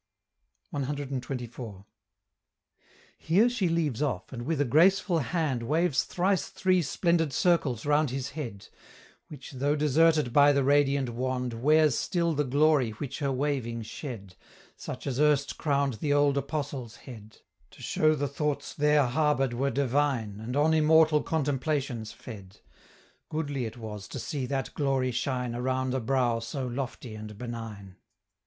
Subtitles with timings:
[0.73, 1.83] CXXIV.
[3.19, 8.09] Here she leaves off, and with a graceful hand Waves thrice three splendid circles round
[8.09, 8.69] his head;
[9.27, 14.35] Which, though deserted by the radiant wand, Wears still the glory which her waving shed,
[14.75, 17.37] Such as erst crown'd the old Apostle's head,
[17.69, 22.57] To show the thoughts there harbor'd were divine, And on immortal contemplations fed:
[23.29, 27.97] Goodly it was to see that glory shine Around a brow so lofty and benign!